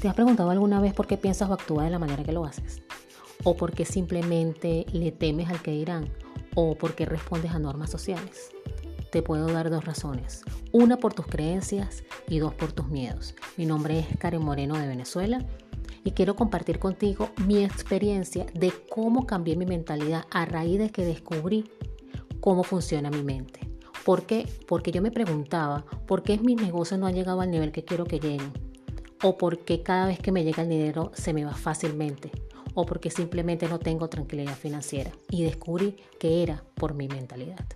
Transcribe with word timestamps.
¿Te 0.00 0.06
has 0.06 0.14
preguntado 0.14 0.50
alguna 0.50 0.80
vez 0.80 0.94
por 0.94 1.08
qué 1.08 1.16
piensas 1.16 1.50
o 1.50 1.54
actúas 1.54 1.86
de 1.86 1.90
la 1.90 1.98
manera 1.98 2.22
que 2.22 2.30
lo 2.30 2.44
haces? 2.44 2.82
¿O 3.42 3.56
por 3.56 3.72
qué 3.72 3.84
simplemente 3.84 4.86
le 4.92 5.10
temes 5.10 5.48
al 5.48 5.60
que 5.60 5.72
dirán? 5.72 6.08
¿O 6.54 6.76
por 6.76 6.94
qué 6.94 7.04
respondes 7.04 7.50
a 7.50 7.58
normas 7.58 7.90
sociales? 7.90 8.50
Te 9.10 9.22
puedo 9.22 9.48
dar 9.48 9.70
dos 9.70 9.84
razones. 9.84 10.44
Una 10.70 10.98
por 10.98 11.14
tus 11.14 11.26
creencias 11.26 12.04
y 12.28 12.38
dos 12.38 12.54
por 12.54 12.70
tus 12.70 12.86
miedos. 12.86 13.34
Mi 13.56 13.66
nombre 13.66 13.98
es 13.98 14.06
Karen 14.18 14.44
Moreno 14.44 14.78
de 14.78 14.86
Venezuela 14.86 15.44
y 16.04 16.12
quiero 16.12 16.36
compartir 16.36 16.78
contigo 16.78 17.30
mi 17.44 17.64
experiencia 17.64 18.46
de 18.54 18.72
cómo 18.88 19.26
cambié 19.26 19.56
mi 19.56 19.66
mentalidad 19.66 20.26
a 20.30 20.44
raíz 20.44 20.78
de 20.78 20.90
que 20.90 21.04
descubrí 21.04 21.72
cómo 22.38 22.62
funciona 22.62 23.10
mi 23.10 23.24
mente. 23.24 23.68
¿Por 24.04 24.26
qué? 24.26 24.48
Porque 24.68 24.92
yo 24.92 25.02
me 25.02 25.10
preguntaba, 25.10 25.84
¿por 26.06 26.22
qué 26.22 26.38
mis 26.38 26.56
negocios 26.56 27.00
no 27.00 27.08
han 27.08 27.14
llegado 27.16 27.40
al 27.40 27.50
nivel 27.50 27.72
que 27.72 27.84
quiero 27.84 28.04
que 28.04 28.20
lleguen? 28.20 28.67
¿O 29.22 29.36
por 29.36 29.64
qué 29.64 29.82
cada 29.82 30.06
vez 30.06 30.20
que 30.20 30.30
me 30.30 30.44
llega 30.44 30.62
el 30.62 30.68
dinero 30.68 31.10
se 31.12 31.32
me 31.32 31.44
va 31.44 31.52
fácilmente? 31.52 32.30
¿O 32.74 32.86
porque 32.86 33.10
simplemente 33.10 33.68
no 33.68 33.80
tengo 33.80 34.08
tranquilidad 34.08 34.54
financiera? 34.54 35.10
Y 35.28 35.42
descubrí 35.42 35.96
que 36.20 36.44
era 36.44 36.62
por 36.76 36.94
mi 36.94 37.08
mentalidad. 37.08 37.66